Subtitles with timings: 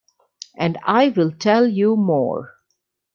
[0.57, 2.55] And I will tell you more.